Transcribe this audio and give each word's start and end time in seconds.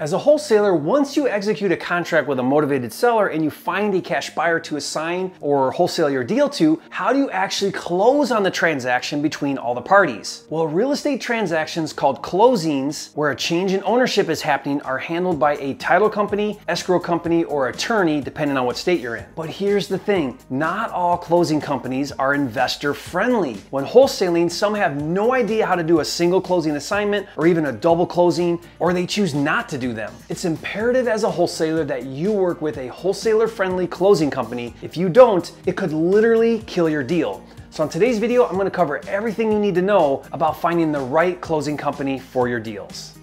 As 0.00 0.12
a 0.12 0.18
wholesaler, 0.18 0.76
once 0.76 1.16
you 1.16 1.26
execute 1.26 1.72
a 1.72 1.76
contract 1.76 2.28
with 2.28 2.38
a 2.38 2.42
motivated 2.42 2.92
seller 2.92 3.26
and 3.26 3.42
you 3.42 3.50
find 3.50 3.92
a 3.96 4.00
cash 4.00 4.32
buyer 4.32 4.60
to 4.60 4.76
assign 4.76 5.32
or 5.40 5.72
wholesale 5.72 6.08
your 6.08 6.22
deal 6.22 6.48
to, 6.50 6.80
how 6.88 7.12
do 7.12 7.18
you 7.18 7.28
actually 7.32 7.72
close 7.72 8.30
on 8.30 8.44
the 8.44 8.50
transaction 8.52 9.20
between 9.20 9.58
all 9.58 9.74
the 9.74 9.80
parties? 9.80 10.44
Well, 10.50 10.68
real 10.68 10.92
estate 10.92 11.20
transactions 11.20 11.92
called 11.92 12.22
closings, 12.22 13.12
where 13.16 13.32
a 13.32 13.34
change 13.34 13.72
in 13.72 13.82
ownership 13.82 14.28
is 14.28 14.40
happening, 14.40 14.80
are 14.82 14.98
handled 14.98 15.40
by 15.40 15.56
a 15.56 15.74
title 15.74 16.08
company, 16.08 16.60
escrow 16.68 17.00
company, 17.00 17.42
or 17.42 17.66
attorney, 17.68 18.20
depending 18.20 18.56
on 18.56 18.66
what 18.66 18.76
state 18.76 19.00
you're 19.00 19.16
in. 19.16 19.26
But 19.34 19.50
here's 19.50 19.88
the 19.88 19.98
thing 19.98 20.38
not 20.48 20.92
all 20.92 21.18
closing 21.18 21.60
companies 21.60 22.12
are 22.12 22.34
investor 22.34 22.94
friendly. 22.94 23.54
When 23.70 23.84
wholesaling, 23.84 24.48
some 24.52 24.76
have 24.76 25.02
no 25.02 25.34
idea 25.34 25.66
how 25.66 25.74
to 25.74 25.82
do 25.82 25.98
a 25.98 26.04
single 26.04 26.40
closing 26.40 26.76
assignment 26.76 27.26
or 27.36 27.48
even 27.48 27.66
a 27.66 27.72
double 27.72 28.06
closing, 28.06 28.60
or 28.78 28.92
they 28.92 29.04
choose 29.04 29.34
not 29.34 29.68
to 29.70 29.76
do 29.76 29.87
them. 29.92 30.12
It's 30.28 30.44
imperative 30.44 31.08
as 31.08 31.24
a 31.24 31.30
wholesaler 31.30 31.84
that 31.84 32.06
you 32.06 32.32
work 32.32 32.62
with 32.62 32.78
a 32.78 32.88
wholesaler 32.88 33.48
friendly 33.48 33.86
closing 33.86 34.30
company. 34.30 34.74
If 34.82 34.96
you 34.96 35.08
don't, 35.08 35.50
it 35.66 35.76
could 35.76 35.92
literally 35.92 36.62
kill 36.66 36.88
your 36.88 37.02
deal. 37.02 37.44
So 37.70 37.84
in 37.84 37.88
today's 37.88 38.18
video, 38.18 38.46
I'm 38.46 38.56
gonna 38.56 38.70
cover 38.70 39.04
everything 39.06 39.52
you 39.52 39.58
need 39.58 39.74
to 39.74 39.82
know 39.82 40.24
about 40.32 40.60
finding 40.60 40.92
the 40.92 41.00
right 41.00 41.40
closing 41.40 41.76
company 41.76 42.18
for 42.18 42.48
your 42.48 42.60
deals. 42.60 43.18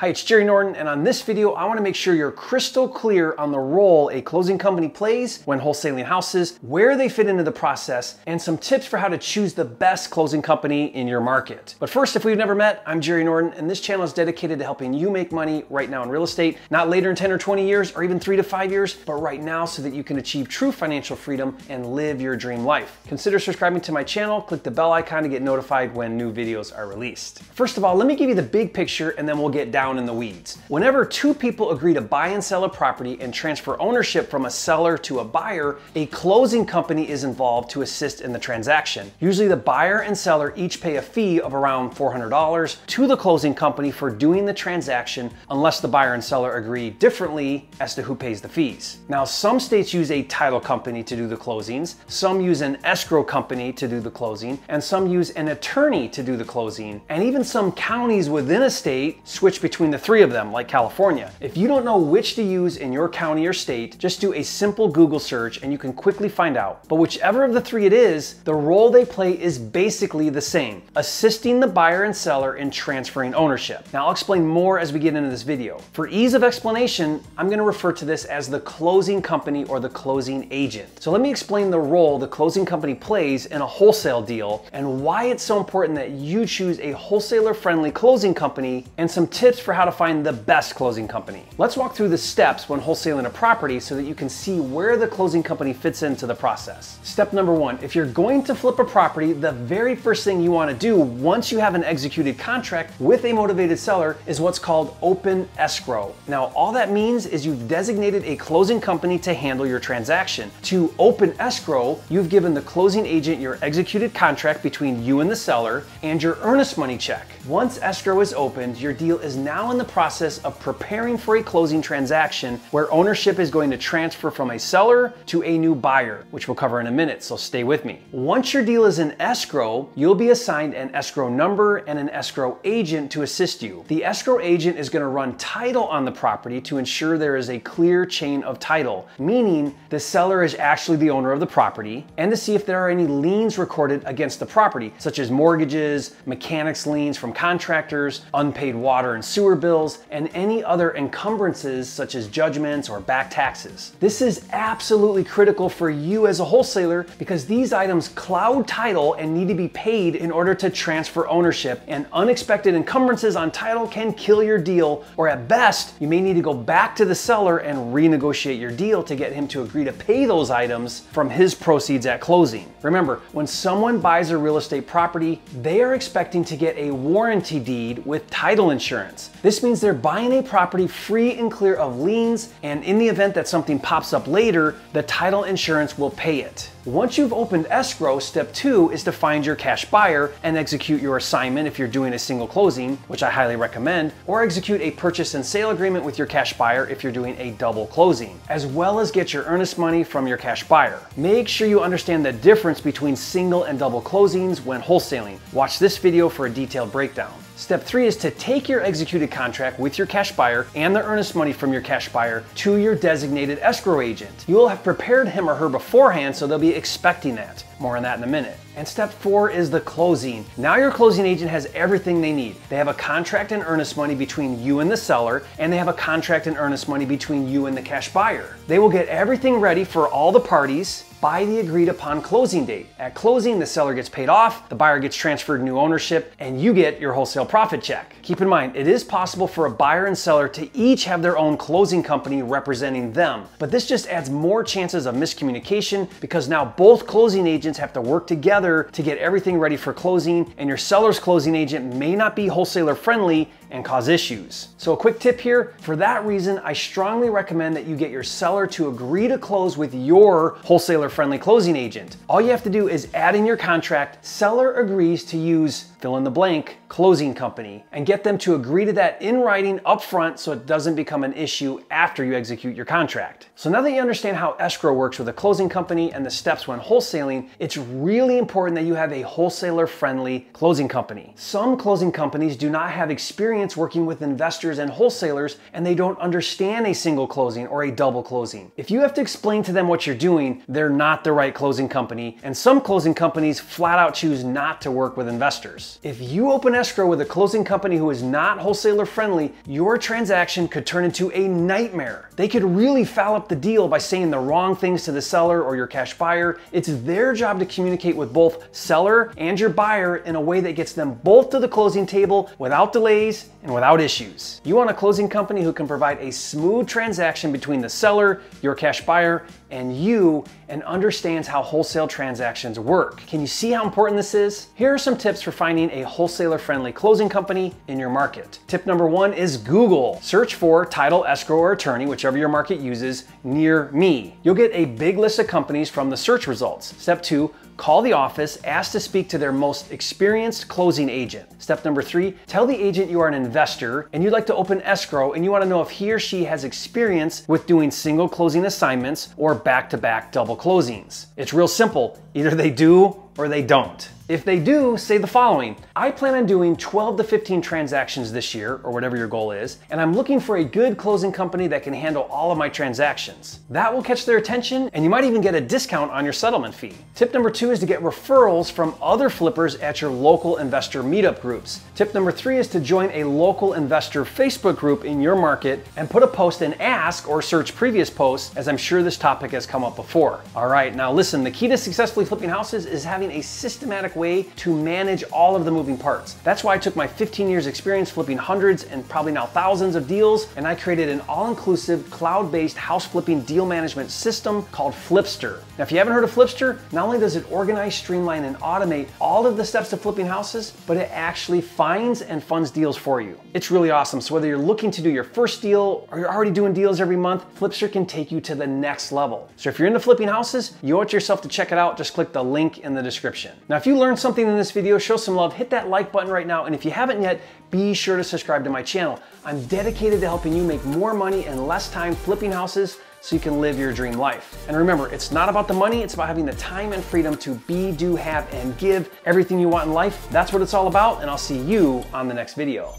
Hi, 0.00 0.08
it's 0.08 0.22
Jerry 0.22 0.44
Norton, 0.44 0.76
and 0.76 0.90
on 0.90 1.04
this 1.04 1.22
video, 1.22 1.52
I 1.52 1.64
wanna 1.64 1.80
make 1.80 1.94
sure 1.94 2.14
you're 2.14 2.30
crystal 2.30 2.86
clear 2.86 3.34
on 3.38 3.50
the 3.50 3.58
role 3.58 4.10
a 4.10 4.20
closing 4.20 4.58
company 4.58 4.90
plays 4.90 5.40
when 5.46 5.58
wholesaling 5.58 6.04
houses, 6.04 6.58
where 6.60 6.98
they 6.98 7.08
fit 7.08 7.28
into 7.28 7.42
the 7.42 7.50
process, 7.50 8.18
and 8.26 8.42
some 8.42 8.58
tips 8.58 8.84
for 8.84 8.98
how 8.98 9.08
to 9.08 9.16
choose 9.16 9.54
the 9.54 9.64
best 9.64 10.10
closing 10.10 10.42
company 10.42 10.94
in 10.94 11.08
your 11.08 11.22
market. 11.22 11.76
But 11.78 11.88
first, 11.88 12.14
if 12.14 12.26
we've 12.26 12.36
never 12.36 12.54
met, 12.54 12.82
I'm 12.84 13.00
Jerry 13.00 13.24
Norton, 13.24 13.54
and 13.54 13.70
this 13.70 13.80
channel 13.80 14.04
is 14.04 14.12
dedicated 14.12 14.58
to 14.58 14.66
helping 14.66 14.92
you 14.92 15.08
make 15.08 15.32
money 15.32 15.64
right 15.70 15.88
now 15.88 16.02
in 16.02 16.10
real 16.10 16.24
estate, 16.24 16.58
not 16.68 16.90
later 16.90 17.08
in 17.08 17.16
10 17.16 17.32
or 17.32 17.38
20 17.38 17.66
years, 17.66 17.92
or 17.92 18.04
even 18.04 18.20
three 18.20 18.36
to 18.36 18.42
five 18.42 18.70
years, 18.70 18.92
but 18.92 19.14
right 19.14 19.42
now 19.42 19.64
so 19.64 19.80
that 19.80 19.94
you 19.94 20.04
can 20.04 20.18
achieve 20.18 20.46
true 20.46 20.72
financial 20.72 21.16
freedom 21.16 21.56
and 21.70 21.94
live 21.94 22.20
your 22.20 22.36
dream 22.36 22.66
life. 22.66 23.00
Consider 23.08 23.38
subscribing 23.38 23.80
to 23.80 23.92
my 23.92 24.04
channel, 24.04 24.42
click 24.42 24.62
the 24.62 24.70
bell 24.70 24.92
icon 24.92 25.22
to 25.22 25.28
get 25.30 25.40
notified 25.40 25.94
when 25.94 26.18
new 26.18 26.30
videos 26.30 26.76
are 26.76 26.86
released. 26.86 27.42
First 27.54 27.78
of 27.78 27.84
all, 27.84 27.94
let 27.94 28.06
me 28.06 28.14
give 28.14 28.28
you 28.28 28.34
the 28.34 28.42
big 28.42 28.74
picture, 28.74 29.12
and 29.12 29.26
then 29.26 29.38
we'll 29.38 29.48
get 29.48 29.72
down 29.72 29.85
down 29.86 29.98
in 29.98 30.06
the 30.06 30.12
weeds. 30.12 30.58
Whenever 30.66 31.04
two 31.04 31.32
people 31.32 31.70
agree 31.70 31.94
to 31.94 32.00
buy 32.00 32.28
and 32.28 32.42
sell 32.42 32.64
a 32.64 32.68
property 32.68 33.16
and 33.20 33.32
transfer 33.32 33.80
ownership 33.80 34.28
from 34.28 34.46
a 34.46 34.50
seller 34.50 34.98
to 34.98 35.20
a 35.20 35.24
buyer, 35.24 35.76
a 35.94 36.06
closing 36.06 36.66
company 36.66 37.08
is 37.08 37.22
involved 37.22 37.70
to 37.70 37.82
assist 37.82 38.20
in 38.20 38.32
the 38.32 38.38
transaction. 38.38 39.12
Usually 39.20 39.46
the 39.46 39.56
buyer 39.56 40.00
and 40.00 40.18
seller 40.18 40.52
each 40.56 40.80
pay 40.80 40.96
a 40.96 41.02
fee 41.02 41.40
of 41.40 41.54
around 41.54 41.92
$400 41.92 42.86
to 42.86 43.06
the 43.06 43.16
closing 43.16 43.54
company 43.54 43.92
for 43.92 44.10
doing 44.10 44.44
the 44.44 44.52
transaction 44.52 45.30
unless 45.50 45.80
the 45.80 45.86
buyer 45.86 46.14
and 46.14 46.24
seller 46.24 46.56
agree 46.56 46.90
differently 46.90 47.68
as 47.78 47.94
to 47.94 48.02
who 48.02 48.16
pays 48.16 48.40
the 48.40 48.48
fees. 48.48 48.98
Now, 49.08 49.24
some 49.24 49.60
states 49.60 49.94
use 49.94 50.10
a 50.10 50.24
title 50.24 50.60
company 50.60 51.04
to 51.04 51.14
do 51.14 51.28
the 51.28 51.36
closings, 51.36 51.94
some 52.08 52.40
use 52.40 52.60
an 52.60 52.78
escrow 52.82 53.22
company 53.22 53.72
to 53.74 53.86
do 53.86 54.00
the 54.00 54.10
closing, 54.10 54.58
and 54.68 54.82
some 54.82 55.06
use 55.06 55.30
an 55.30 55.46
attorney 55.48 56.08
to 56.08 56.24
do 56.24 56.36
the 56.36 56.44
closing. 56.44 57.00
And 57.08 57.22
even 57.22 57.44
some 57.44 57.70
counties 57.70 58.28
within 58.28 58.62
a 58.62 58.70
state 58.70 59.20
switch 59.28 59.62
between 59.62 59.75
between 59.76 59.90
the 59.90 59.98
three 59.98 60.22
of 60.22 60.32
them, 60.32 60.50
like 60.52 60.68
California. 60.68 61.30
If 61.38 61.54
you 61.54 61.68
don't 61.68 61.84
know 61.84 61.98
which 61.98 62.34
to 62.36 62.42
use 62.42 62.78
in 62.78 62.94
your 62.94 63.10
county 63.10 63.46
or 63.46 63.52
state, 63.52 63.98
just 63.98 64.22
do 64.22 64.32
a 64.32 64.42
simple 64.42 64.88
Google 64.88 65.20
search 65.20 65.62
and 65.62 65.70
you 65.70 65.76
can 65.76 65.92
quickly 65.92 66.30
find 66.30 66.56
out. 66.56 66.88
But 66.88 66.94
whichever 66.94 67.44
of 67.44 67.52
the 67.52 67.60
three 67.60 67.84
it 67.84 67.92
is, 67.92 68.42
the 68.44 68.54
role 68.54 68.90
they 68.90 69.04
play 69.04 69.38
is 69.38 69.58
basically 69.58 70.30
the 70.30 70.40
same, 70.40 70.80
assisting 70.96 71.60
the 71.60 71.66
buyer 71.66 72.04
and 72.04 72.16
seller 72.16 72.56
in 72.56 72.70
transferring 72.70 73.34
ownership. 73.34 73.86
Now 73.92 74.06
I'll 74.06 74.12
explain 74.12 74.46
more 74.46 74.78
as 74.78 74.94
we 74.94 74.98
get 74.98 75.14
into 75.14 75.28
this 75.28 75.42
video. 75.42 75.76
For 75.92 76.08
ease 76.08 76.32
of 76.32 76.42
explanation, 76.42 77.22
I'm 77.36 77.50
gonna 77.50 77.62
refer 77.62 77.92
to 77.92 78.06
this 78.06 78.24
as 78.24 78.48
the 78.48 78.60
closing 78.60 79.20
company 79.20 79.64
or 79.64 79.78
the 79.78 79.90
closing 79.90 80.48
agent. 80.50 81.02
So 81.02 81.10
let 81.10 81.20
me 81.20 81.28
explain 81.28 81.70
the 81.70 81.78
role 81.78 82.18
the 82.18 82.26
closing 82.26 82.64
company 82.64 82.94
plays 82.94 83.44
in 83.44 83.60
a 83.60 83.66
wholesale 83.66 84.22
deal 84.22 84.64
and 84.72 85.02
why 85.02 85.24
it's 85.24 85.42
so 85.42 85.58
important 85.58 85.96
that 85.96 86.12
you 86.12 86.46
choose 86.46 86.80
a 86.80 86.92
wholesaler 86.92 87.52
friendly 87.52 87.90
closing 87.90 88.32
company 88.32 88.86
and 88.96 89.10
some 89.10 89.26
tips 89.26 89.65
for 89.66 89.74
how 89.74 89.84
to 89.84 89.90
find 89.90 90.24
the 90.24 90.32
best 90.32 90.76
closing 90.76 91.08
company. 91.08 91.44
Let's 91.58 91.76
walk 91.76 91.96
through 91.96 92.10
the 92.10 92.16
steps 92.16 92.68
when 92.68 92.80
wholesaling 92.80 93.26
a 93.26 93.30
property 93.30 93.80
so 93.80 93.96
that 93.96 94.04
you 94.04 94.14
can 94.14 94.28
see 94.28 94.60
where 94.60 94.96
the 94.96 95.08
closing 95.08 95.42
company 95.42 95.72
fits 95.72 96.04
into 96.04 96.24
the 96.24 96.36
process. 96.36 97.00
Step 97.02 97.32
number 97.32 97.52
one, 97.52 97.76
if 97.82 97.96
you're 97.96 98.06
going 98.06 98.44
to 98.44 98.54
flip 98.54 98.78
a 98.78 98.84
property, 98.84 99.32
the 99.32 99.50
very 99.50 99.96
first 99.96 100.22
thing 100.22 100.40
you 100.40 100.52
wanna 100.52 100.72
do 100.72 100.96
once 100.96 101.50
you 101.50 101.58
have 101.58 101.74
an 101.74 101.82
executed 101.82 102.38
contract 102.38 102.98
with 103.00 103.24
a 103.24 103.32
motivated 103.32 103.76
seller 103.76 104.16
is 104.28 104.40
what's 104.40 104.60
called 104.60 104.96
open 105.02 105.48
escrow. 105.58 106.14
Now, 106.28 106.44
all 106.54 106.70
that 106.72 106.92
means 106.92 107.26
is 107.26 107.44
you've 107.44 107.66
designated 107.66 108.22
a 108.24 108.36
closing 108.36 108.80
company 108.80 109.18
to 109.18 109.34
handle 109.34 109.66
your 109.66 109.80
transaction. 109.80 110.48
To 110.62 110.94
open 110.96 111.34
escrow, 111.40 112.00
you've 112.08 112.28
given 112.28 112.54
the 112.54 112.62
closing 112.62 113.04
agent 113.04 113.40
your 113.40 113.58
executed 113.62 114.14
contract 114.14 114.62
between 114.62 115.02
you 115.02 115.18
and 115.18 115.28
the 115.28 115.34
seller 115.34 115.82
and 116.04 116.22
your 116.22 116.38
earnest 116.42 116.78
money 116.78 116.96
check. 116.96 117.26
Once 117.48 117.78
escrow 117.82 118.20
is 118.20 118.32
opened, 118.32 118.78
your 118.78 118.92
deal 118.92 119.18
is 119.18 119.36
now 119.36 119.55
now 119.56 119.70
in 119.70 119.78
the 119.78 119.84
process 119.84 120.36
of 120.44 120.60
preparing 120.60 121.16
for 121.16 121.36
a 121.36 121.42
closing 121.42 121.80
transaction 121.80 122.60
where 122.72 122.92
ownership 122.92 123.38
is 123.38 123.50
going 123.50 123.70
to 123.70 123.78
transfer 123.78 124.30
from 124.30 124.50
a 124.50 124.58
seller 124.58 125.14
to 125.24 125.42
a 125.44 125.56
new 125.56 125.74
buyer, 125.74 126.26
which 126.30 126.46
we'll 126.46 126.54
cover 126.54 126.78
in 126.78 126.88
a 126.88 126.90
minute, 126.90 127.22
so 127.22 127.38
stay 127.38 127.64
with 127.64 127.82
me. 127.82 127.98
Once 128.12 128.52
your 128.52 128.62
deal 128.62 128.84
is 128.84 128.98
in 128.98 129.18
escrow, 129.18 129.88
you'll 129.94 130.14
be 130.14 130.28
assigned 130.28 130.74
an 130.74 130.94
escrow 130.94 131.30
number 131.30 131.78
and 131.78 131.98
an 131.98 132.10
escrow 132.10 132.58
agent 132.64 133.10
to 133.10 133.22
assist 133.22 133.62
you. 133.62 133.82
The 133.88 134.04
escrow 134.04 134.40
agent 134.40 134.76
is 134.76 134.90
going 134.90 135.00
to 135.00 135.08
run 135.08 135.34
title 135.38 135.84
on 135.84 136.04
the 136.04 136.12
property 136.12 136.60
to 136.60 136.76
ensure 136.76 137.16
there 137.16 137.36
is 137.36 137.48
a 137.48 137.58
clear 137.58 138.04
chain 138.04 138.42
of 138.42 138.60
title, 138.60 139.08
meaning 139.18 139.74
the 139.88 139.98
seller 139.98 140.44
is 140.44 140.54
actually 140.56 140.98
the 140.98 141.08
owner 141.08 141.32
of 141.32 141.40
the 141.40 141.46
property, 141.46 142.04
and 142.18 142.30
to 142.30 142.36
see 142.36 142.54
if 142.54 142.66
there 142.66 142.80
are 142.80 142.90
any 142.90 143.06
liens 143.06 143.56
recorded 143.56 144.02
against 144.04 144.38
the 144.38 144.44
property, 144.44 144.92
such 144.98 145.18
as 145.18 145.30
mortgages, 145.30 146.14
mechanics 146.26 146.86
liens 146.86 147.16
from 147.16 147.32
contractors, 147.32 148.20
unpaid 148.34 148.74
water 148.74 149.14
and 149.14 149.24
sewer 149.24 149.45
sewer 149.46 149.54
bills, 149.54 150.00
and 150.10 150.28
any 150.34 150.64
other 150.64 150.92
encumbrances 150.96 151.88
such 151.88 152.16
as 152.16 152.26
judgments 152.26 152.88
or 152.88 152.98
back 152.98 153.30
taxes. 153.30 153.92
This 154.00 154.20
is 154.20 154.44
absolutely 154.50 155.22
critical 155.22 155.68
for 155.68 155.88
you 155.88 156.26
as 156.26 156.40
a 156.40 156.44
wholesaler 156.44 157.06
because 157.16 157.46
these 157.46 157.72
items 157.72 158.08
cloud 158.08 158.66
title 158.66 159.14
and 159.14 159.32
need 159.32 159.46
to 159.46 159.54
be 159.54 159.68
paid 159.68 160.16
in 160.16 160.32
order 160.32 160.52
to 160.56 160.68
transfer 160.68 161.28
ownership, 161.28 161.80
and 161.86 162.06
unexpected 162.12 162.74
encumbrances 162.74 163.36
on 163.36 163.52
title 163.52 163.86
can 163.86 164.12
kill 164.12 164.42
your 164.42 164.58
deal, 164.58 165.04
or 165.16 165.28
at 165.28 165.46
best, 165.46 165.94
you 166.00 166.08
may 166.08 166.20
need 166.20 166.34
to 166.34 166.42
go 166.42 166.54
back 166.54 166.96
to 166.96 167.04
the 167.04 167.14
seller 167.14 167.58
and 167.58 167.94
renegotiate 167.94 168.58
your 168.58 168.72
deal 168.72 169.04
to 169.04 169.14
get 169.14 169.32
him 169.32 169.46
to 169.46 169.62
agree 169.62 169.84
to 169.84 169.92
pay 169.92 170.24
those 170.24 170.50
items 170.50 171.02
from 171.12 171.30
his 171.30 171.54
proceeds 171.54 172.04
at 172.04 172.20
closing. 172.20 172.68
Remember, 172.82 173.20
when 173.30 173.46
someone 173.46 174.00
buys 174.00 174.30
a 174.30 174.38
real 174.38 174.56
estate 174.56 174.88
property, 174.88 175.40
they 175.62 175.82
are 175.82 175.94
expecting 175.94 176.44
to 176.44 176.56
get 176.56 176.76
a 176.76 176.90
warranty 176.90 177.60
deed 177.60 178.04
with 178.04 178.28
title 178.28 178.70
insurance. 178.70 179.30
This 179.46 179.62
means 179.62 179.80
they're 179.80 179.94
buying 179.94 180.36
a 180.36 180.42
property 180.42 180.88
free 180.88 181.38
and 181.38 181.52
clear 181.52 181.76
of 181.76 182.00
liens, 182.00 182.52
and 182.64 182.82
in 182.82 182.98
the 182.98 183.06
event 183.06 183.36
that 183.36 183.46
something 183.46 183.78
pops 183.78 184.12
up 184.12 184.26
later, 184.26 184.74
the 184.92 185.04
title 185.04 185.44
insurance 185.44 185.96
will 185.96 186.10
pay 186.10 186.40
it. 186.40 186.68
Once 186.86 187.18
you've 187.18 187.32
opened 187.32 187.66
escrow, 187.68 188.20
step 188.20 188.54
two 188.54 188.88
is 188.92 189.02
to 189.02 189.10
find 189.10 189.44
your 189.44 189.56
cash 189.56 189.84
buyer 189.86 190.32
and 190.44 190.56
execute 190.56 191.02
your 191.02 191.16
assignment 191.16 191.66
if 191.66 191.80
you're 191.80 191.88
doing 191.88 192.12
a 192.12 192.18
single 192.18 192.46
closing, 192.46 192.96
which 193.08 193.24
I 193.24 193.30
highly 193.30 193.56
recommend, 193.56 194.12
or 194.28 194.44
execute 194.44 194.80
a 194.80 194.92
purchase 194.92 195.34
and 195.34 195.44
sale 195.44 195.70
agreement 195.70 196.04
with 196.04 196.16
your 196.16 196.28
cash 196.28 196.56
buyer 196.56 196.88
if 196.88 197.02
you're 197.02 197.10
doing 197.10 197.34
a 197.40 197.50
double 197.50 197.88
closing, 197.88 198.38
as 198.48 198.66
well 198.66 199.00
as 199.00 199.10
get 199.10 199.32
your 199.32 199.42
earnest 199.46 199.78
money 199.78 200.04
from 200.04 200.28
your 200.28 200.36
cash 200.36 200.62
buyer. 200.68 201.00
Make 201.16 201.48
sure 201.48 201.66
you 201.66 201.80
understand 201.80 202.24
the 202.24 202.32
difference 202.32 202.80
between 202.80 203.16
single 203.16 203.64
and 203.64 203.80
double 203.80 204.00
closings 204.00 204.64
when 204.64 204.80
wholesaling. 204.80 205.40
Watch 205.52 205.80
this 205.80 205.98
video 205.98 206.28
for 206.28 206.46
a 206.46 206.50
detailed 206.50 206.92
breakdown. 206.92 207.34
Step 207.56 207.82
three 207.82 208.06
is 208.06 208.18
to 208.18 208.30
take 208.32 208.68
your 208.68 208.82
executed 208.82 209.30
contract 209.30 209.80
with 209.80 209.96
your 209.96 210.06
cash 210.06 210.30
buyer 210.30 210.66
and 210.74 210.94
the 210.94 211.02
earnest 211.02 211.34
money 211.34 211.54
from 211.54 211.72
your 211.72 211.80
cash 211.80 212.10
buyer 212.10 212.44
to 212.54 212.76
your 212.76 212.94
designated 212.94 213.58
escrow 213.60 214.02
agent. 214.02 214.44
You 214.46 214.56
will 214.56 214.68
have 214.68 214.84
prepared 214.84 215.26
him 215.26 215.48
or 215.48 215.54
her 215.54 215.70
beforehand, 215.70 216.36
so 216.36 216.46
they'll 216.46 216.58
be 216.58 216.75
expecting 216.76 217.34
that. 217.36 217.64
More 217.78 217.96
on 217.96 218.02
that 218.04 218.18
in 218.18 218.24
a 218.24 218.26
minute. 218.26 218.56
And 218.76 218.86
step 218.86 219.10
four 219.10 219.50
is 219.50 219.70
the 219.70 219.80
closing. 219.80 220.44
Now 220.56 220.76
your 220.76 220.90
closing 220.90 221.24
agent 221.24 221.50
has 221.50 221.66
everything 221.74 222.20
they 222.20 222.32
need. 222.32 222.56
They 222.68 222.76
have 222.76 222.88
a 222.88 222.94
contract 222.94 223.52
and 223.52 223.62
earnest 223.66 223.96
money 223.96 224.14
between 224.14 224.62
you 224.62 224.80
and 224.80 224.90
the 224.90 224.96
seller, 224.96 225.42
and 225.58 225.72
they 225.72 225.78
have 225.78 225.88
a 225.88 225.94
contract 225.94 226.46
and 226.46 226.56
earnest 226.56 226.88
money 226.88 227.04
between 227.04 227.48
you 227.48 227.66
and 227.66 227.76
the 227.76 227.82
cash 227.82 228.12
buyer. 228.12 228.56
They 228.66 228.78
will 228.78 228.90
get 228.90 229.08
everything 229.08 229.56
ready 229.56 229.84
for 229.84 230.08
all 230.08 230.32
the 230.32 230.40
parties 230.40 231.04
by 231.20 231.44
the 231.44 231.60
agreed 231.60 231.88
upon 231.88 232.20
closing 232.20 232.66
date. 232.66 232.86
At 232.98 233.14
closing, 233.14 233.58
the 233.58 233.66
seller 233.66 233.94
gets 233.94 234.08
paid 234.08 234.28
off, 234.28 234.68
the 234.68 234.74
buyer 234.74 234.98
gets 234.98 235.16
transferred 235.16 235.62
new 235.62 235.78
ownership, 235.78 236.34
and 236.38 236.60
you 236.60 236.74
get 236.74 237.00
your 237.00 237.14
wholesale 237.14 237.46
profit 237.46 237.82
check. 237.82 238.14
Keep 238.22 238.42
in 238.42 238.48
mind, 238.48 238.76
it 238.76 238.86
is 238.86 239.02
possible 239.02 239.48
for 239.48 239.66
a 239.66 239.70
buyer 239.70 240.06
and 240.06 240.16
seller 240.16 240.46
to 240.48 240.76
each 240.76 241.04
have 241.04 241.22
their 241.22 241.38
own 241.38 241.56
closing 241.56 242.02
company 242.02 242.42
representing 242.42 243.12
them, 243.12 243.46
but 243.58 243.70
this 243.70 243.86
just 243.86 244.06
adds 244.08 244.28
more 244.28 244.62
chances 244.62 245.06
of 245.06 245.14
miscommunication 245.14 246.08
because 246.20 246.48
now 246.48 246.64
both 246.64 247.06
closing 247.06 247.46
agents 247.46 247.65
agents 247.66 247.80
have 247.80 247.92
to 247.92 248.00
work 248.00 248.28
together 248.28 248.88
to 248.92 249.02
get 249.02 249.18
everything 249.18 249.58
ready 249.58 249.76
for 249.76 249.92
closing, 249.92 250.54
and 250.56 250.68
your 250.68 250.78
seller's 250.78 251.18
closing 251.18 251.56
agent 251.56 251.92
may 251.96 252.14
not 252.14 252.36
be 252.36 252.46
wholesaler 252.46 252.94
friendly 252.94 253.50
and 253.72 253.84
cause 253.84 254.06
issues. 254.06 254.68
So 254.78 254.92
a 254.92 254.96
quick 254.96 255.18
tip 255.18 255.40
here, 255.40 255.74
for 255.80 255.96
that 255.96 256.24
reason, 256.24 256.60
I 256.60 256.74
strongly 256.74 257.28
recommend 257.28 257.74
that 257.74 257.84
you 257.84 257.96
get 257.96 258.12
your 258.12 258.22
seller 258.22 258.68
to 258.68 258.88
agree 258.88 259.26
to 259.26 259.36
close 259.36 259.76
with 259.76 259.92
your 259.92 260.50
wholesaler 260.62 261.08
friendly 261.08 261.38
closing 261.38 261.74
agent. 261.74 262.18
All 262.28 262.40
you 262.40 262.50
have 262.50 262.62
to 262.62 262.70
do 262.70 262.88
is 262.88 263.08
add 263.14 263.34
in 263.34 263.44
your 263.44 263.56
contract, 263.56 264.24
seller 264.24 264.74
agrees 264.74 265.24
to 265.24 265.36
use 265.36 265.86
fill 266.06 266.16
in 266.18 266.22
the 266.22 266.30
blank, 266.30 266.78
closing 266.88 267.34
company, 267.34 267.84
and 267.90 268.06
get 268.06 268.22
them 268.22 268.38
to 268.38 268.54
agree 268.54 268.84
to 268.84 268.92
that 268.92 269.20
in 269.20 269.40
writing 269.40 269.80
upfront 269.80 270.38
so 270.38 270.52
it 270.52 270.64
doesn't 270.64 270.94
become 270.94 271.24
an 271.24 271.32
issue 271.32 271.80
after 271.90 272.24
you 272.24 272.32
execute 272.32 272.76
your 272.76 272.84
contract. 272.84 273.48
So 273.56 273.68
now 273.68 273.80
that 273.80 273.90
you 273.90 274.00
understand 274.00 274.36
how 274.36 274.52
escrow 274.52 274.92
works 274.92 275.18
with 275.18 275.28
a 275.28 275.32
closing 275.32 275.68
company 275.68 276.12
and 276.12 276.24
the 276.24 276.30
steps 276.30 276.68
when 276.68 276.78
wholesaling, 276.78 277.48
it's 277.58 277.76
really 277.76 278.38
important 278.38 278.76
that 278.76 278.84
you 278.84 278.94
have 278.94 279.12
a 279.12 279.22
wholesaler 279.22 279.88
friendly 279.88 280.46
closing 280.52 280.86
company. 280.86 281.32
Some 281.34 281.76
closing 281.76 282.12
companies 282.12 282.56
do 282.56 282.70
not 282.70 282.92
have 282.92 283.10
experience 283.10 283.76
working 283.76 284.06
with 284.06 284.22
investors 284.22 284.78
and 284.78 284.88
wholesalers 284.88 285.56
and 285.72 285.84
they 285.84 285.96
don't 285.96 286.20
understand 286.20 286.86
a 286.86 286.94
single 286.94 287.26
closing 287.26 287.66
or 287.66 287.82
a 287.82 287.90
double 287.90 288.22
closing. 288.22 288.70
If 288.76 288.92
you 288.92 289.00
have 289.00 289.14
to 289.14 289.20
explain 289.20 289.64
to 289.64 289.72
them 289.72 289.88
what 289.88 290.06
you're 290.06 290.14
doing, 290.14 290.62
they're 290.68 290.88
not 290.88 291.24
the 291.24 291.32
right 291.32 291.52
closing 291.52 291.88
company, 291.88 292.38
and 292.44 292.56
some 292.56 292.80
closing 292.80 293.12
companies 293.12 293.58
flat 293.58 293.98
out 293.98 294.14
choose 294.14 294.44
not 294.44 294.80
to 294.82 294.92
work 294.92 295.16
with 295.16 295.26
investors. 295.28 295.95
If 296.02 296.20
you 296.20 296.52
open 296.52 296.74
escrow 296.74 297.06
with 297.06 297.20
a 297.20 297.24
closing 297.24 297.64
company 297.64 297.96
who 297.96 298.10
is 298.10 298.22
not 298.22 298.58
wholesaler 298.58 299.06
friendly, 299.06 299.52
your 299.66 299.96
transaction 299.96 300.68
could 300.68 300.86
turn 300.86 301.04
into 301.04 301.30
a 301.32 301.48
nightmare. 301.48 302.28
They 302.36 302.48
could 302.48 302.64
really 302.64 303.04
foul 303.04 303.34
up 303.34 303.48
the 303.48 303.56
deal 303.56 303.88
by 303.88 303.98
saying 303.98 304.30
the 304.30 304.38
wrong 304.38 304.76
things 304.76 305.04
to 305.04 305.12
the 305.12 305.22
seller 305.22 305.62
or 305.62 305.74
your 305.74 305.86
cash 305.86 306.16
buyer. 306.18 306.58
It's 306.72 306.88
their 306.88 307.32
job 307.32 307.58
to 307.60 307.66
communicate 307.66 308.16
with 308.16 308.32
both 308.32 308.74
seller 308.74 309.32
and 309.36 309.58
your 309.58 309.70
buyer 309.70 310.18
in 310.18 310.36
a 310.36 310.40
way 310.40 310.60
that 310.60 310.72
gets 310.72 310.92
them 310.92 311.14
both 311.24 311.50
to 311.50 311.58
the 311.58 311.68
closing 311.68 312.06
table 312.06 312.50
without 312.58 312.92
delays 312.92 313.48
and 313.62 313.72
without 313.72 314.00
issues. 314.00 314.60
You 314.64 314.76
want 314.76 314.90
a 314.90 314.94
closing 314.94 315.28
company 315.28 315.62
who 315.62 315.72
can 315.72 315.88
provide 315.88 316.18
a 316.20 316.30
smooth 316.30 316.86
transaction 316.86 317.52
between 317.52 317.80
the 317.80 317.88
seller, 317.88 318.42
your 318.62 318.74
cash 318.74 319.04
buyer, 319.04 319.46
and 319.70 319.96
you 319.96 320.44
and 320.68 320.82
understands 320.84 321.48
how 321.48 321.62
wholesale 321.62 322.06
transactions 322.06 322.78
work. 322.78 323.18
Can 323.26 323.40
you 323.40 323.46
see 323.46 323.70
how 323.70 323.84
important 323.84 324.16
this 324.16 324.34
is? 324.34 324.68
Here 324.74 324.94
are 324.94 324.98
some 324.98 325.16
tips 325.16 325.42
for 325.42 325.52
finding 325.52 325.75
a 325.78 326.02
wholesaler 326.02 326.58
friendly 326.58 326.92
closing 326.92 327.28
company 327.28 327.74
in 327.88 327.98
your 327.98 328.10
market. 328.10 328.58
Tip 328.66 328.86
number 328.86 329.06
one 329.06 329.32
is 329.32 329.56
Google. 329.56 330.18
Search 330.22 330.54
for 330.54 330.86
title, 330.86 331.24
escrow, 331.24 331.58
or 331.58 331.72
attorney, 331.72 332.06
whichever 332.06 332.38
your 332.38 332.48
market 332.48 332.80
uses, 332.80 333.24
near 333.44 333.90
me. 333.92 334.36
You'll 334.42 334.54
get 334.54 334.70
a 334.72 334.86
big 334.86 335.18
list 335.18 335.38
of 335.38 335.46
companies 335.46 335.90
from 335.90 336.10
the 336.10 336.16
search 336.16 336.46
results. 336.46 337.00
Step 337.00 337.22
two, 337.22 337.54
Call 337.76 338.00
the 338.00 338.14
office, 338.14 338.56
ask 338.64 338.92
to 338.92 339.00
speak 339.00 339.28
to 339.28 339.38
their 339.38 339.52
most 339.52 339.92
experienced 339.92 340.66
closing 340.66 341.10
agent. 341.10 341.46
Step 341.62 341.84
number 341.84 342.02
three, 342.02 342.34
tell 342.46 342.66
the 342.66 342.74
agent 342.74 343.10
you 343.10 343.20
are 343.20 343.28
an 343.28 343.34
investor 343.34 344.08
and 344.12 344.24
you'd 344.24 344.32
like 344.32 344.46
to 344.46 344.54
open 344.54 344.80
escrow 344.80 345.34
and 345.34 345.44
you 345.44 345.50
want 345.50 345.62
to 345.62 345.68
know 345.68 345.82
if 345.82 345.90
he 345.90 346.10
or 346.10 346.18
she 346.18 346.44
has 346.44 346.64
experience 346.64 347.46
with 347.48 347.66
doing 347.66 347.90
single 347.90 348.28
closing 348.28 348.64
assignments 348.64 349.34
or 349.36 349.54
back 349.54 349.90
to 349.90 349.98
back 349.98 350.32
double 350.32 350.56
closings. 350.56 351.26
It's 351.36 351.52
real 351.52 351.68
simple. 351.68 352.18
Either 352.32 352.50
they 352.50 352.70
do 352.70 353.22
or 353.36 353.48
they 353.48 353.62
don't. 353.62 354.08
If 354.28 354.44
they 354.44 354.58
do, 354.58 354.96
say 354.96 355.18
the 355.18 355.26
following. 355.28 355.76
I 355.94 356.10
plan 356.10 356.34
on 356.34 356.46
doing 356.46 356.74
12 356.74 357.18
to 357.18 357.24
15 357.24 357.62
transactions 357.62 358.32
this 358.32 358.56
year, 358.56 358.80
or 358.82 358.90
whatever 358.90 359.16
your 359.16 359.28
goal 359.28 359.52
is, 359.52 359.78
and 359.88 360.00
I'm 360.00 360.14
looking 360.14 360.40
for 360.40 360.56
a 360.56 360.64
good 360.64 360.96
closing 360.96 361.30
company 361.30 361.68
that 361.68 361.84
can 361.84 361.94
handle 361.94 362.24
all 362.24 362.50
of 362.50 362.58
my 362.58 362.68
transactions. 362.68 363.60
That 363.70 363.94
will 363.94 364.02
catch 364.02 364.26
their 364.26 364.36
attention, 364.36 364.90
and 364.92 365.04
you 365.04 365.10
might 365.10 365.22
even 365.22 365.42
get 365.42 365.54
a 365.54 365.60
discount 365.60 366.10
on 366.10 366.24
your 366.24 366.32
settlement 366.32 366.74
fee. 366.74 366.94
Tip 367.14 367.32
number 367.32 367.50
two 367.50 367.70
is 367.70 367.78
to 367.78 367.86
get 367.86 368.00
referrals 368.00 368.70
from 368.70 368.96
other 369.00 369.30
flippers 369.30 369.76
at 369.76 370.00
your 370.00 370.10
local 370.10 370.56
investor 370.56 371.04
meetup 371.04 371.40
groups. 371.40 371.82
Tip 371.94 372.12
number 372.12 372.32
three 372.32 372.58
is 372.58 372.66
to 372.68 372.80
join 372.80 373.10
a 373.12 373.22
local 373.22 373.74
investor 373.74 374.24
Facebook 374.24 374.76
group 374.76 375.04
in 375.04 375.20
your 375.20 375.36
market 375.36 375.86
and 375.96 376.10
put 376.10 376.24
a 376.24 376.26
post 376.26 376.62
and 376.62 376.78
ask 376.80 377.28
or 377.28 377.42
search 377.42 377.76
previous 377.76 378.10
posts, 378.10 378.56
as 378.56 378.66
I'm 378.66 378.76
sure 378.76 379.04
this 379.04 379.18
topic 379.18 379.52
has 379.52 379.66
come 379.66 379.84
up 379.84 379.94
before. 379.94 380.40
All 380.56 380.66
right, 380.66 380.92
now 380.92 381.12
listen, 381.12 381.44
the 381.44 381.50
key 381.52 381.68
to 381.68 381.78
successfully 381.78 382.26
flipping 382.26 382.50
houses 382.50 382.86
is 382.86 383.04
having 383.04 383.30
a 383.30 383.40
systematic 383.40 384.15
way 384.16 384.44
to 384.56 384.74
manage 384.74 385.22
all 385.24 385.54
of 385.54 385.64
the 385.64 385.70
moving 385.70 385.96
parts. 385.96 386.32
That's 386.42 386.64
why 386.64 386.74
I 386.74 386.78
took 386.78 386.96
my 386.96 387.06
15 387.06 387.48
years 387.48 387.66
experience 387.66 388.10
flipping 388.10 388.38
hundreds 388.38 388.84
and 388.84 389.08
probably 389.08 389.32
now 389.32 389.46
thousands 389.46 389.94
of 389.94 390.08
deals 390.08 390.48
and 390.56 390.66
I 390.66 390.74
created 390.74 391.08
an 391.08 391.20
all-inclusive 391.28 392.10
cloud-based 392.10 392.76
house 392.76 393.06
flipping 393.06 393.42
deal 393.42 393.66
management 393.66 394.10
system 394.10 394.62
called 394.72 394.94
Flipster. 394.94 395.60
Now 395.78 395.84
if 395.84 395.92
you 395.92 395.98
haven't 395.98 396.14
heard 396.14 396.24
of 396.24 396.30
Flipster, 396.30 396.78
not 396.92 397.04
only 397.04 397.18
does 397.18 397.36
it 397.36 397.50
organize, 397.52 397.94
streamline 397.94 398.44
and 398.44 398.56
automate 398.56 399.08
all 399.20 399.46
of 399.46 399.56
the 399.56 399.64
steps 399.64 399.90
to 399.90 399.96
flipping 399.96 400.26
houses, 400.26 400.72
but 400.86 400.96
it 400.96 401.10
actually 401.12 401.60
finds 401.60 402.22
and 402.22 402.42
funds 402.42 402.70
deals 402.70 402.96
for 402.96 403.20
you. 403.20 403.38
It's 403.52 403.70
really 403.70 403.90
awesome. 403.90 404.20
So 404.20 404.34
whether 404.34 404.46
you're 404.46 404.58
looking 404.58 404.90
to 404.92 405.02
do 405.02 405.10
your 405.10 405.24
first 405.24 405.60
deal 405.60 406.08
or 406.10 406.18
you're 406.18 406.32
already 406.32 406.50
doing 406.50 406.72
deals 406.72 407.00
every 407.00 407.16
month, 407.16 407.44
Flipster 407.58 407.90
can 407.90 408.06
take 408.06 408.32
you 408.32 408.40
to 408.42 408.54
the 408.54 408.66
next 408.66 409.12
level. 409.12 409.48
So 409.56 409.68
if 409.68 409.78
you're 409.78 409.88
into 409.88 410.00
flipping 410.00 410.28
houses, 410.28 410.76
you 410.82 410.96
want 410.96 411.12
yourself 411.12 411.42
to 411.42 411.48
check 411.48 411.72
it 411.72 411.78
out. 411.78 411.98
Just 411.98 412.14
click 412.14 412.32
the 412.32 412.42
link 412.42 412.78
in 412.78 412.94
the 412.94 413.02
description. 413.02 413.56
Now 413.68 413.76
if 413.76 413.86
you 413.86 413.96
learn 413.98 414.05
learned 414.06 414.18
something 414.20 414.46
in 414.46 414.56
this 414.56 414.70
video, 414.70 414.98
show 414.98 415.16
some 415.16 415.34
love, 415.34 415.52
hit 415.52 415.68
that 415.70 415.88
like 415.88 416.12
button 416.12 416.30
right 416.30 416.46
now. 416.46 416.66
And 416.66 416.74
if 416.76 416.84
you 416.84 416.92
haven't 416.92 417.20
yet, 417.20 417.40
be 417.72 417.92
sure 417.92 418.16
to 418.16 418.22
subscribe 418.22 418.62
to 418.62 418.70
my 418.70 418.80
channel. 418.80 419.20
I'm 419.44 419.64
dedicated 419.66 420.20
to 420.20 420.26
helping 420.26 420.54
you 420.54 420.62
make 420.62 420.84
more 420.84 421.12
money 421.12 421.46
in 421.46 421.66
less 421.66 421.90
time 421.90 422.14
flipping 422.14 422.52
houses 422.52 422.98
so 423.20 423.34
you 423.34 423.40
can 423.40 423.60
live 423.60 423.76
your 423.76 423.92
dream 423.92 424.14
life. 424.14 424.64
And 424.68 424.76
remember, 424.76 425.08
it's 425.08 425.32
not 425.32 425.48
about 425.48 425.66
the 425.66 425.74
money, 425.74 426.02
it's 426.02 426.14
about 426.14 426.28
having 426.28 426.46
the 426.46 426.52
time 426.52 426.92
and 426.92 427.02
freedom 427.02 427.36
to 427.38 427.54
be, 427.66 427.90
do, 427.90 428.14
have, 428.14 428.48
and 428.54 428.78
give 428.78 429.12
everything 429.26 429.58
you 429.58 429.68
want 429.68 429.88
in 429.88 429.92
life. 429.92 430.28
That's 430.30 430.52
what 430.52 430.62
it's 430.62 430.74
all 430.74 430.86
about, 430.86 431.22
and 431.22 431.28
I'll 431.28 431.36
see 431.36 431.58
you 431.58 432.04
on 432.12 432.28
the 432.28 432.34
next 432.34 432.54
video. 432.54 432.94